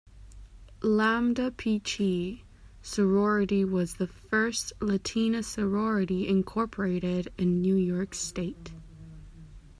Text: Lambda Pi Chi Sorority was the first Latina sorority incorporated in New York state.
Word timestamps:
Lambda 0.81 1.51
Pi 1.51 1.77
Chi 1.77 2.41
Sorority 2.81 3.63
was 3.63 3.93
the 3.93 4.07
first 4.07 4.73
Latina 4.81 5.43
sorority 5.43 6.27
incorporated 6.27 7.31
in 7.37 7.61
New 7.61 7.75
York 7.75 8.15
state. 8.15 8.71